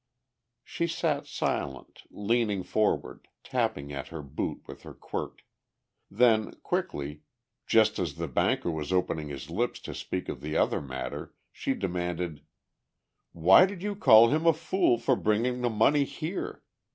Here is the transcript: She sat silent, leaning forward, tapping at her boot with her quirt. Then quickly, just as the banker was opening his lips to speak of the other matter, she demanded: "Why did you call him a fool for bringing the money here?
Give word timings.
She 0.63 0.87
sat 0.87 1.27
silent, 1.27 2.01
leaning 2.09 2.63
forward, 2.63 3.27
tapping 3.43 3.93
at 3.93 4.07
her 4.07 4.23
boot 4.23 4.63
with 4.65 4.81
her 4.81 4.95
quirt. 4.95 5.43
Then 6.09 6.55
quickly, 6.63 7.21
just 7.67 7.99
as 7.99 8.15
the 8.15 8.27
banker 8.27 8.71
was 8.71 8.91
opening 8.91 9.27
his 9.27 9.51
lips 9.51 9.79
to 9.81 9.93
speak 9.93 10.27
of 10.27 10.41
the 10.41 10.57
other 10.57 10.81
matter, 10.81 11.35
she 11.51 11.75
demanded: 11.75 12.43
"Why 13.31 13.67
did 13.67 13.83
you 13.83 13.95
call 13.95 14.29
him 14.29 14.47
a 14.47 14.53
fool 14.53 14.97
for 14.97 15.15
bringing 15.15 15.61
the 15.61 15.69
money 15.69 16.05
here? 16.05 16.63